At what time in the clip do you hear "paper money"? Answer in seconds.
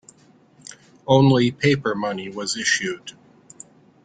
1.51-2.27